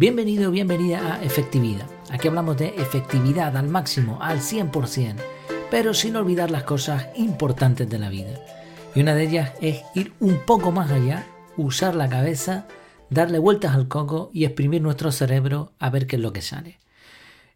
[0.00, 1.86] Bienvenido, bienvenida a Efectividad.
[2.10, 5.16] Aquí hablamos de efectividad al máximo, al 100%,
[5.70, 8.40] pero sin olvidar las cosas importantes de la vida.
[8.94, 11.26] Y una de ellas es ir un poco más allá,
[11.58, 12.66] usar la cabeza,
[13.10, 16.78] darle vueltas al coco y exprimir nuestro cerebro a ver qué es lo que sale.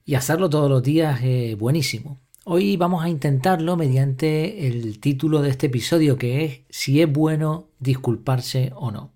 [0.05, 2.21] Y hacerlo todos los días es buenísimo.
[2.45, 7.71] Hoy vamos a intentarlo mediante el título de este episodio que es si es bueno
[7.79, 9.15] disculparse o no.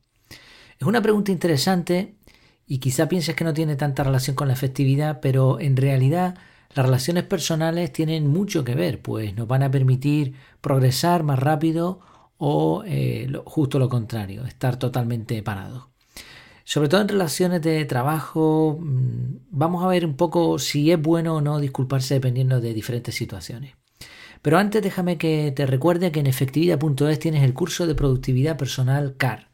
[0.81, 2.15] Es una pregunta interesante
[2.69, 6.37] y quizá pienses que no tiene tanta relación con la efectividad, pero en realidad
[6.75, 12.01] las relaciones personales tienen mucho que ver, pues nos van a permitir progresar más rápido
[12.37, 15.87] o eh, justo lo contrario, estar totalmente parados.
[16.63, 21.37] Sobre todo en relaciones de trabajo, mm, vamos a ver un poco si es bueno
[21.37, 23.75] o no disculparse dependiendo de diferentes situaciones.
[24.43, 29.17] Pero antes déjame que te recuerde que en efectividad.es tienes el curso de productividad personal
[29.17, 29.48] CAR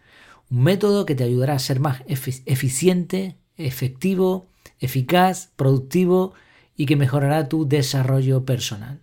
[0.51, 4.47] un método que te ayudará a ser más eficiente, efectivo,
[4.81, 6.35] eficaz, productivo
[6.77, 9.01] y que mejorará tu desarrollo personal.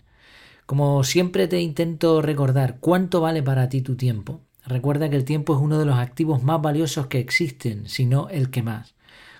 [0.65, 4.41] Como siempre te intento recordar cuánto vale para ti tu tiempo.
[4.65, 8.29] Recuerda que el tiempo es uno de los activos más valiosos que existen, si no
[8.29, 8.93] el que más.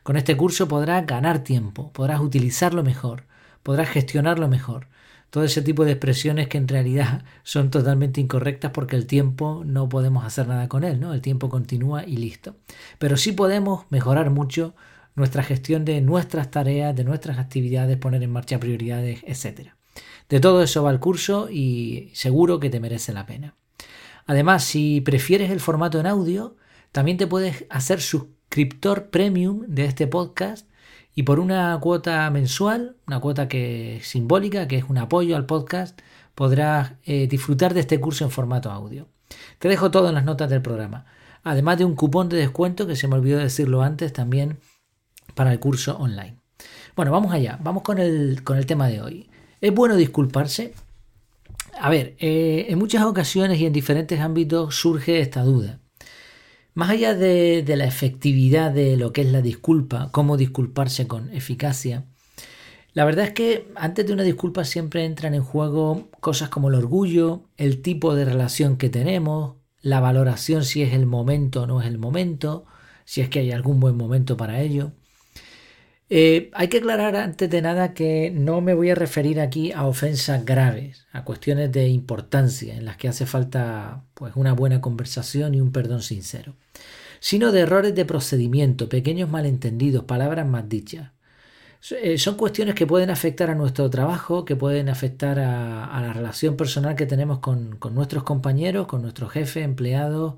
[0.04, 3.26] Con este curso podrás ganar tiempo, podrás utilizarlo mejor,
[3.62, 4.88] podrás gestionarlo mejor,
[5.32, 9.90] todo ese tipo de expresiones que en realidad son totalmente incorrectas porque el tiempo no
[9.90, 11.14] podemos hacer nada con él, ¿no?
[11.14, 12.58] El tiempo continúa y listo.
[13.00, 14.76] Pero sí podemos mejorar mucho
[15.16, 19.72] nuestra gestión de nuestras tareas, de nuestras actividades, poner en marcha prioridades, etc.
[20.28, 23.56] De todo eso va el curso y seguro que te merece la pena.
[24.26, 26.58] Además, si prefieres el formato en audio,
[26.92, 30.68] también te puedes hacer suscriptor premium de este podcast
[31.14, 35.46] y por una cuota mensual, una cuota que es simbólica, que es un apoyo al
[35.46, 36.00] podcast,
[36.36, 39.08] podrás eh, disfrutar de este curso en formato audio.
[39.60, 41.06] Te dejo todo en las notas del programa,
[41.44, 44.60] además de un cupón de descuento que se me olvidó decirlo antes también
[45.36, 46.38] para el curso online.
[46.96, 49.30] Bueno, vamos allá, vamos con el, con el tema de hoy.
[49.60, 50.74] ¿Es bueno disculparse?
[51.80, 55.81] A ver, eh, en muchas ocasiones y en diferentes ámbitos surge esta duda.
[56.74, 62.06] Más allá de, la efectividad de lo que es la disculpa, cómo disculparse con eficacia,
[62.94, 66.76] la verdad es que antes de una disculpa siempre entran en juego cosas como el
[66.76, 71.82] orgullo, el tipo de relación que tenemos, la valoración si es el momento o no
[71.82, 72.66] es el momento,
[73.06, 74.92] si es que hay algún buen momento para ello.
[76.14, 79.86] Eh, hay que aclarar antes de nada que no me voy a referir aquí a
[79.86, 85.56] ofensas graves, a cuestiones de importancia en las que hace falta pues, una buena conversación
[85.56, 86.56] y un perdón sincero,
[87.22, 91.12] sino de errores de procedimiento, pequeños malentendidos, palabras más dichas.
[91.92, 96.58] Eh, son cuestiones que pueden afectar a nuestro trabajo, que pueden afectar a, la relación
[96.58, 100.36] personal que tenemos con, con nuestros compañeros, con nuestro jefe, empleados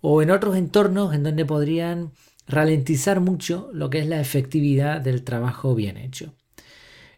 [0.00, 2.10] o en otros entornos en donde podrían
[2.46, 6.34] ralentizar mucho lo que es la efectividad del trabajo bien hecho.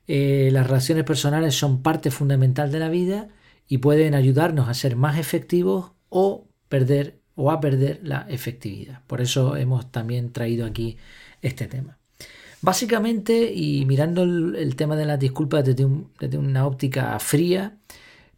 [0.06, 3.28] Eh, las relaciones personales son parte fundamental de la vida
[3.68, 9.02] y pueden ayudarnos a ser más efectivos o perder o a perder la efectividad.
[9.06, 10.96] Por eso hemos también traído aquí
[11.42, 11.98] este tema.
[12.60, 15.86] Básicamente, y mirando el, tema de las disculpas desde,
[16.18, 17.78] desde una óptica fría,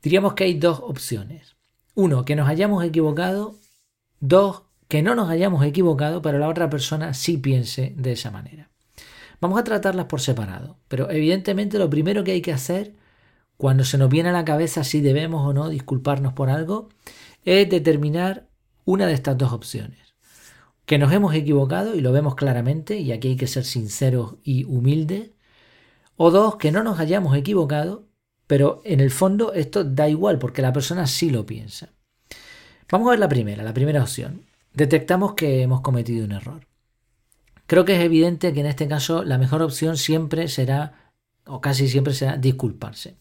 [0.02, 1.56] diríamos que hay dos opciones.
[1.94, 3.56] Uno, que nos hayamos equivocado.
[4.20, 8.70] Dos, que no nos hayamos equivocado, pero la otra persona sí piense de esa manera.
[9.40, 12.96] Vamos a tratarlas por separado, pero evidentemente lo primero que hay que hacer
[13.56, 16.88] cuando se nos viene a la cabeza si debemos o no disculparnos por algo
[17.44, 18.48] es determinar
[18.84, 20.16] una de estas dos opciones.
[20.86, 24.64] Que nos hemos equivocado y lo vemos claramente, y aquí hay que ser sinceros y
[24.64, 25.30] humildes.
[26.16, 28.08] O dos, que no nos hayamos equivocado,
[28.48, 31.90] pero en el fondo esto da igual porque la persona sí lo piensa.
[32.90, 36.66] Vamos a ver la primera, la primera opción detectamos que hemos cometido un error.
[37.66, 41.12] Creo que es evidente que en este caso la mejor opción siempre será,
[41.46, 43.16] o casi siempre será, disculparse.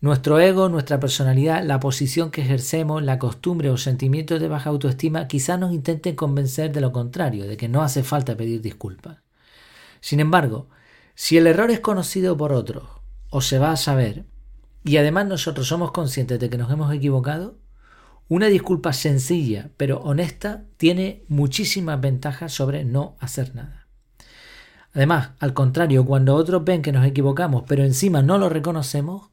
[0.00, 5.26] Nuestro ego, nuestra personalidad, la posición que ejercemos, la costumbre o sentimientos de baja autoestima
[5.26, 9.18] quizás nos intenten convencer de lo contrario, de que no hace falta pedir disculpas.
[10.00, 10.68] Sin embargo,
[11.16, 12.84] si el error es conocido por otros
[13.28, 14.24] o se va a saber,
[14.84, 17.56] y además nosotros somos conscientes de que nos hemos equivocado,
[18.28, 23.86] una disculpa sencilla pero honesta tiene muchísimas ventajas sobre no hacer nada.
[24.92, 29.30] Además, al contrario, cuando otros ven que nos equivocamos pero encima no lo reconocemos,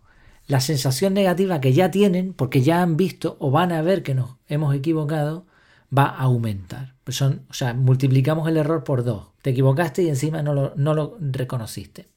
[0.47, 4.13] la sensación negativa que ya tienen, porque ya han visto o van a ver que
[4.13, 5.47] nos hemos equivocado,
[5.95, 6.95] va a aumentar.
[7.03, 9.27] Pues o sea, multiplicamos el error por dos.
[9.41, 12.09] Te equivocaste y encima no lo, no lo reconociste.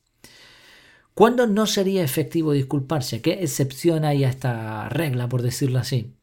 [1.15, 3.21] ¿Cuándo no sería efectivo disculparse?
[3.23, 6.15] ¿Qué excepción hay a esta regla, por decirlo así?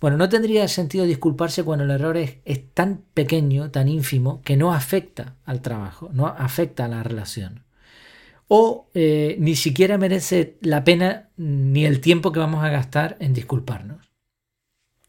[0.00, 2.38] Bueno, no tendría sentido disculparse cuando el error es,
[2.74, 7.64] tan pequeño, tan ínfimo, que no afecta al trabajo, no afecta a la relación.
[8.48, 13.32] O eh, ni siquiera merece la pena ni el tiempo que vamos a gastar en
[13.32, 14.06] disculparnos.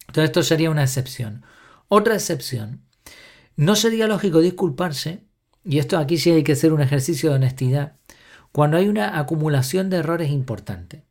[0.07, 1.43] Entonces esto sería una excepción.
[1.89, 2.81] Otra excepción.
[3.55, 5.25] No sería lógico disculparse,
[5.63, 7.97] y esto aquí sí hay que hacer un ejercicio de honestidad,
[8.53, 11.06] cuando hay una acumulación de errores importantes.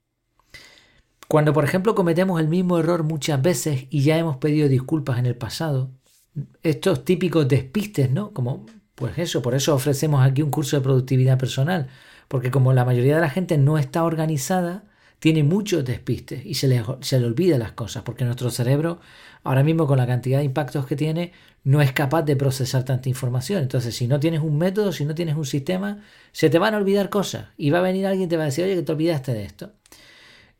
[1.28, 5.26] Cuando, por ejemplo, cometemos el mismo error muchas veces y ya hemos pedido disculpas en
[5.26, 5.90] el pasado,
[6.62, 8.32] estos típicos despistes, ¿no?
[8.32, 11.88] Como, pues eso, por eso ofrecemos aquí un curso de productividad personal,
[12.28, 14.84] porque como la mayoría de la gente no está organizada,
[15.18, 19.00] tiene muchos despistes y se le, se le olvida las cosas, porque nuestro cerebro,
[19.42, 21.32] ahora mismo con la cantidad de impactos que tiene,
[21.64, 23.62] no es capaz de procesar tanta información.
[23.62, 26.02] Entonces, si no tienes un método, si no tienes un sistema,
[26.32, 28.46] se te van a olvidar cosas y va a venir alguien y te va a
[28.46, 29.72] decir, oye, que te olvidaste de esto.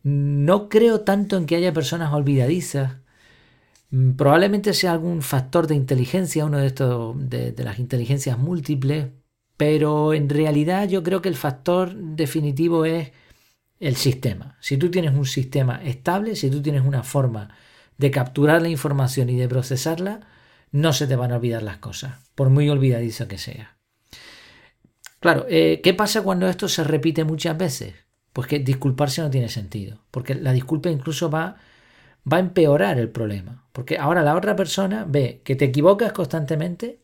[0.06, 2.98] No creo tanto en que haya personas olvidadizas.
[3.90, 9.08] Mm, probablemente sea algún factor de inteligencia, uno de estos de, las inteligencias múltiples,
[9.56, 13.10] pero en realidad yo creo que el factor definitivo es
[13.80, 14.56] el sistema.
[14.60, 17.56] Si tú tienes un sistema estable, si tú tienes una forma
[17.98, 20.20] de capturar la información y de procesarla,
[20.70, 23.76] no se te van a olvidar las cosas, por muy olvidadizo que sea.
[25.18, 28.05] Claro, eh, ¿qué pasa cuando esto se repite muchas veces?
[28.36, 31.56] Pues que disculparse no tiene sentido, porque la disculpa incluso va,
[32.30, 37.00] va a empeorar el problema, porque ahora la otra persona ve que te equivocas constantemente,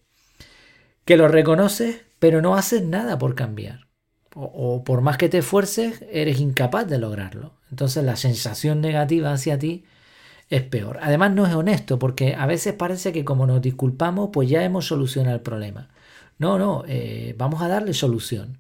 [1.06, 3.88] que lo reconoces, pero no haces nada por cambiar.
[4.34, 7.55] O, por más que te esfuerces, eres incapaz de lograrlo.
[7.70, 9.87] Entonces la sensación negativa hacia ti
[10.50, 10.99] es peor.
[11.00, 14.85] Además no es honesto, porque a veces parece que como nos disculpamos, pues ya hemos
[14.85, 15.88] solucionado el problema.
[16.37, 18.58] No, no, eh, vamos a darle solución.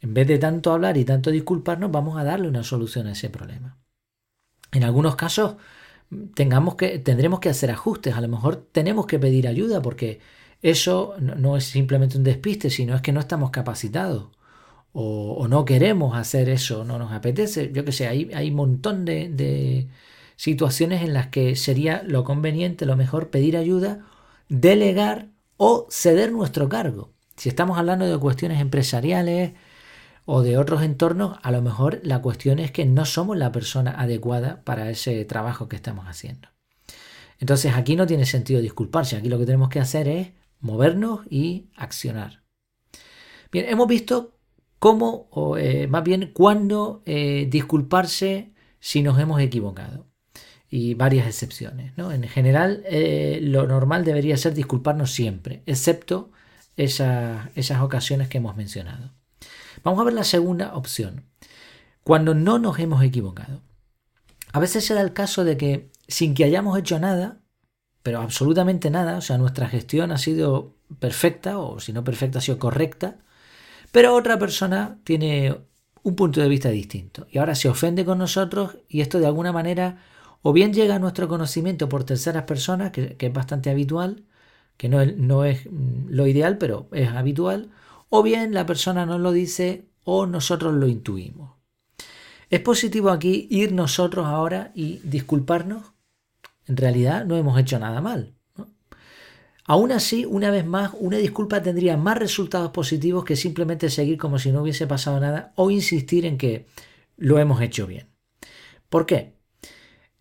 [0.00, 3.30] En vez de tanto hablar y tanto disculparnos, vamos a darle una solución a ese
[3.30, 3.78] problema.
[4.72, 5.56] En algunos casos
[6.34, 10.20] tengamos que, tendremos que hacer ajustes, a lo mejor tenemos que pedir ayuda porque
[10.62, 14.30] eso no, es simplemente un despiste, sino es que no estamos capacitados
[14.92, 17.70] o, no queremos hacer eso, no nos apetece.
[17.72, 19.88] Yo que sé, hay, hay un montón de, de
[20.36, 24.06] situaciones en las que sería lo conveniente, lo mejor pedir ayuda,
[24.48, 27.12] delegar o ceder nuestro cargo.
[27.36, 29.52] Si estamos hablando de cuestiones empresariales,
[30.30, 33.92] o de otros entornos, a lo mejor la cuestión es que no somos la persona
[33.92, 36.50] adecuada para ese trabajo que estamos haciendo.
[37.38, 41.70] Entonces aquí no tiene sentido disculparse, aquí lo que tenemos que hacer es movernos y
[41.76, 42.42] accionar.
[43.50, 44.38] Bien, hemos visto
[44.78, 50.08] cómo, o eh, más bien cuándo eh, disculparse si nos hemos equivocado.
[50.68, 51.96] Y varias excepciones.
[51.96, 52.12] ¿no?
[52.12, 56.32] En general, eh, lo normal debería ser disculparnos siempre, excepto
[56.76, 59.17] esas ocasiones que hemos mencionado.
[59.82, 61.24] Vamos a ver la segunda opción.
[62.04, 63.62] Cuando no nos hemos equivocado.
[64.52, 67.40] A veces se da el caso de que sin que hayamos hecho nada,
[68.02, 72.42] pero absolutamente nada, o sea, nuestra gestión ha sido perfecta, o si no perfecta, ha
[72.42, 73.18] sido correcta,
[73.92, 75.56] pero otra persona tiene
[76.02, 79.52] un punto de vista distinto y ahora se ofende con nosotros y esto de alguna
[79.52, 79.98] manera
[80.42, 84.24] o bien llega a nuestro conocimiento por terceras personas, que, es bastante habitual,
[84.76, 85.66] que no, no es
[86.08, 87.70] lo ideal, pero es habitual,
[88.08, 91.58] o bien la persona nos lo dice o nosotros lo intuimos.
[92.50, 95.92] ¿Es positivo aquí ir nosotros ahora y disculparnos?
[96.66, 98.34] En realidad no hemos hecho nada mal.
[99.64, 104.38] Aún así, una vez más, una disculpa tendría más resultados positivos que simplemente seguir como
[104.38, 106.66] si no hubiese pasado nada o insistir en que
[107.18, 108.08] lo hemos hecho bien.
[108.88, 109.34] ¿Por qué?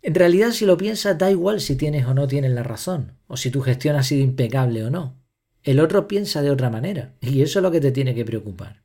[0.01, 3.37] En realidad, si lo piensas, da igual si tienes o no tienes la razón, o
[3.37, 5.16] si tu gestión ha sido impecable o no.
[5.67, 8.83] El otro piensa de otra manera y eso es lo que te tiene que preocupar.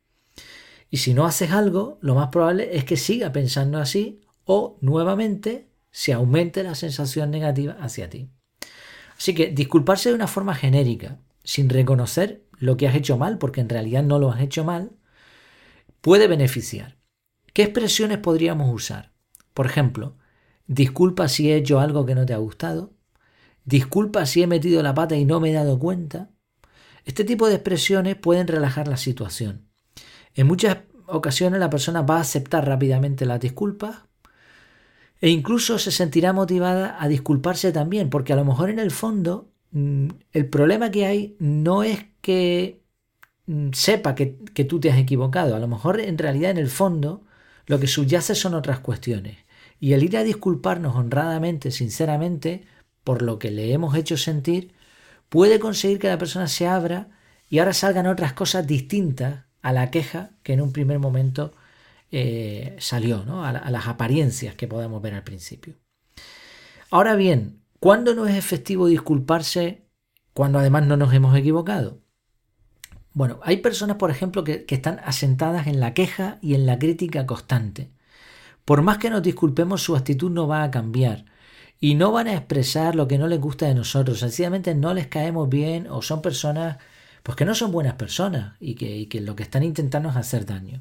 [0.90, 5.68] Y si no haces algo, lo más probable es que siga pensando así o nuevamente
[5.92, 8.30] se aumente la sensación negativa hacia ti.
[9.16, 13.60] Así que disculparse de una forma genérica, sin reconocer lo que has hecho mal, porque
[13.60, 14.90] en realidad no lo has hecho mal,
[16.00, 16.96] puede beneficiar.
[17.52, 19.12] ¿Qué expresiones podríamos usar?
[19.54, 20.16] Por ejemplo,
[20.66, 22.92] disculpa si he hecho algo que no te ha gustado,
[23.64, 26.31] disculpa si he metido la pata y no me he dado cuenta,
[27.04, 29.68] este tipo de expresiones pueden relajar la situación.
[30.34, 33.96] En muchas ocasiones la persona va a aceptar rápidamente las disculpas
[35.20, 39.52] e incluso se sentirá motivada a disculparse también, porque a lo mejor en el fondo
[39.70, 42.82] mm, el problema que hay no es que
[43.46, 44.26] mm, sepa que,
[44.68, 47.22] tú te has equivocado, a lo mejor en realidad en el fondo
[47.66, 49.38] lo que subyace son otras cuestiones.
[49.78, 52.64] Y el ir a disculparnos honradamente, sinceramente,
[53.04, 54.72] por lo que le hemos hecho sentir,
[55.32, 57.08] puede conseguir que la persona se abra
[57.48, 61.54] y ahora salgan otras cosas distintas a la queja que en un primer momento
[62.10, 63.42] eh, salió, ¿no?
[63.42, 65.76] a, las apariencias que podemos ver al principio.
[66.90, 69.88] Ahora bien, ¿Cuándo no es efectivo disculparse
[70.34, 72.00] cuando además no nos hemos equivocado?
[73.12, 76.78] Bueno, hay personas, por ejemplo, que, que están asentadas en la queja y en la
[76.78, 77.90] crítica constante.
[78.64, 81.24] Por más que nos disculpemos, su actitud no va a cambiar
[81.82, 84.20] y no van a expresar lo que no les gusta de nosotros.
[84.20, 86.76] Sencillamente no les caemos bien o son personas
[87.24, 90.80] pues que no son buenas personas y que, lo que están intentando es hacer daño.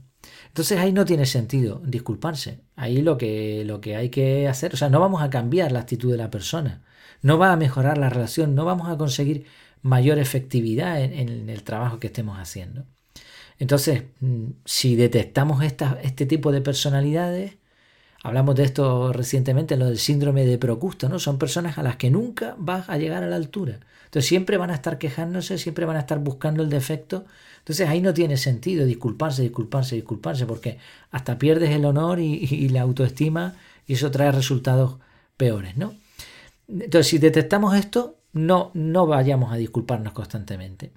[0.49, 2.59] Entonces ahí no tiene sentido disculparse.
[2.75, 5.79] Ahí lo que, lo que hay que hacer, o sea, no vamos a cambiar la
[5.79, 6.83] actitud de la persona,
[7.23, 9.47] no va a mejorar la relación, no vamos a conseguir
[9.81, 12.85] mayor efectividad en, el trabajo que estemos haciendo.
[13.57, 17.57] Entonces, mm, si detectamos este tipo de personalidades,
[18.23, 21.17] Hablamos de esto recientemente, lo del síndrome de Procusto, ¿no?
[21.17, 23.79] Son personas a las que nunca vas a llegar a la altura.
[24.05, 27.25] Entonces siempre van a estar quejándose, siempre van a estar buscando el defecto.
[27.59, 30.77] Entonces ahí no tiene sentido disculparse, disculparse, disculparse, porque
[31.11, 33.55] hasta pierdes el honor y, la autoestima
[33.87, 34.97] y eso trae resultados
[35.37, 35.95] peores, ¿no?
[36.67, 40.91] Entonces si detectamos esto, no, no vayamos a disculparnos constantemente.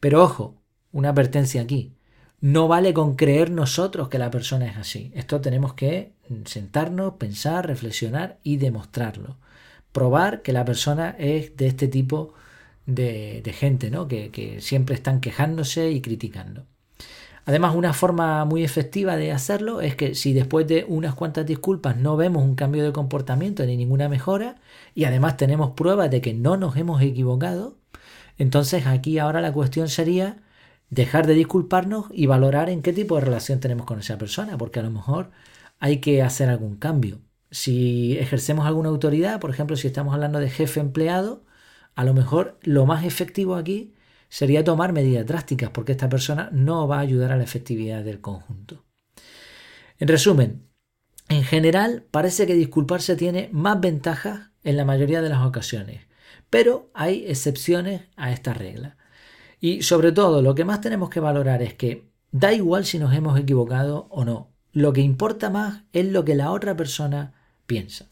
[0.00, 0.54] Pero ojo,
[0.92, 1.92] una advertencia aquí.
[2.40, 5.12] No vale con creer nosotros que la persona es así.
[5.14, 6.12] Esto tenemos que
[6.46, 9.36] sentarnos, pensar, reflexionar y demostrarlo.
[9.92, 12.34] Probar que la persona es de este tipo
[12.86, 14.08] de, gente, ¿no?
[14.08, 16.66] Que, que, siempre están quejándose y criticando.
[17.44, 21.96] Además, una forma muy efectiva de hacerlo es que si después de unas cuantas disculpas
[21.96, 24.56] no vemos un cambio de comportamiento ni ninguna mejora,
[24.94, 27.76] y además tenemos pruebas de que no nos hemos equivocado,
[28.38, 30.38] entonces aquí ahora la cuestión sería
[30.90, 34.80] dejar de disculparnos y valorar en qué tipo de relación tenemos con esa persona, porque
[34.80, 35.30] a lo mejor
[35.82, 37.22] hay que hacer algún cambio.
[37.50, 41.44] Si ejercemos alguna autoridad, por ejemplo, si estamos hablando de jefe empleado,
[41.96, 43.92] a lo mejor lo más efectivo aquí
[44.28, 48.20] sería tomar medidas drásticas, porque esta persona no va a ayudar a la efectividad del
[48.20, 48.84] conjunto.
[49.98, 50.68] En resumen,
[51.28, 56.02] en general parece que disculparse tiene más ventajas en la mayoría de las ocasiones,
[56.48, 58.96] pero hay excepciones a esta regla.
[59.58, 63.12] Y sobre todo, lo que más tenemos que valorar es que da igual si nos
[63.12, 64.51] hemos equivocado o no.
[64.72, 67.34] Lo que importa más es lo que la otra persona
[67.66, 68.10] piensa.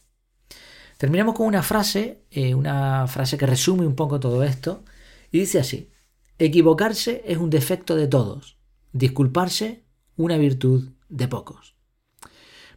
[0.97, 4.83] Terminamos con una frase, eh, una frase que resume un poco todo esto,
[5.31, 5.89] y dice así,
[6.37, 8.57] equivocarse es un defecto de todos,
[8.91, 9.83] disculparse
[10.15, 11.75] una virtud de pocos.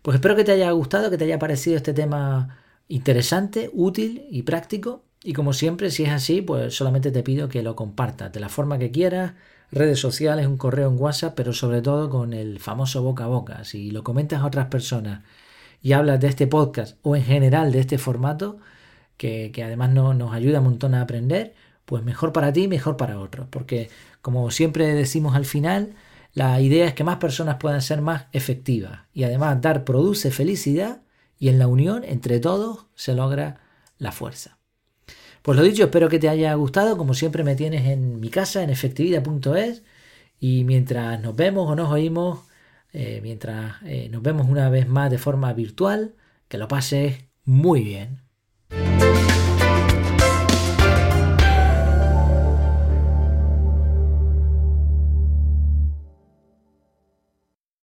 [0.00, 4.42] Pues espero que te haya gustado, que te haya parecido este tema interesante, útil y
[4.42, 5.04] práctico.
[5.26, 8.50] Y como siempre, si es así, pues solamente te pido que lo compartas de la
[8.50, 9.32] forma que quieras,
[9.72, 13.64] redes sociales, un correo en WhatsApp, pero sobre todo con el famoso boca a boca.
[13.64, 15.22] Si lo comentas a otras personas
[15.80, 18.58] y hablas de este podcast o en general de este formato,
[19.16, 21.54] que, además nos ayuda un montón a aprender,
[21.86, 23.46] pues mejor para ti, mejor para otros.
[23.50, 23.88] Porque
[24.20, 25.94] como siempre decimos al final,
[26.34, 29.00] la idea es que más personas puedan ser más efectivas.
[29.14, 31.00] Y además dar produce felicidad
[31.38, 33.60] y en la unión entre todos se logra
[33.98, 34.58] la fuerza.
[35.44, 36.96] Pues lo dicho, espero que te haya gustado.
[36.96, 39.82] Como siempre me tienes en mi casa, en efectividad.es.
[40.40, 42.46] Y mientras nos vemos o nos oímos,
[42.94, 46.14] eh, mientras eh, nos vemos una vez más de forma virtual,
[46.48, 48.22] que lo pases muy bien.